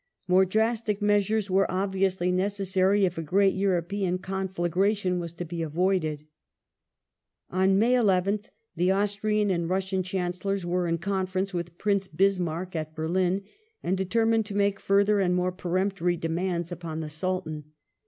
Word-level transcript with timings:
More 0.27 0.45
drastic 0.45 0.99
measures 0.99 1.51
were 1.51 1.69
obviously 1.69 2.31
necessary 2.31 3.05
if 3.05 3.19
a 3.19 3.21
great 3.21 3.53
European 3.53 4.17
con 4.17 4.47
flagration 4.47 5.19
was 5.19 5.31
to 5.33 5.45
be 5.45 5.61
avoided. 5.61 6.21
The 6.21 6.25
Ber 7.51 7.57
On 7.57 7.77
May 7.77 7.93
11th 7.93 8.49
the 8.75 8.89
Austrian 8.89 9.51
and 9.51 9.69
Russian 9.69 10.01
Chancellor 10.01 10.57
were 10.65 10.87
in 10.87 10.97
orandum 10.97 11.01
conference 11.01 11.53
with 11.53 11.77
Prince 11.77 12.07
Bismarck 12.07 12.75
at 12.75 12.95
Berlin, 12.95 13.43
and 13.83 13.95
determined 13.95 14.47
to 14.47 14.55
make 14.55 14.79
further 14.79 15.19
and 15.19 15.35
more 15.35 15.51
peremptory 15.51 16.17
demands 16.17 16.71
upon 16.71 17.01
the 17.01 17.07
Sultan. 17.07 17.65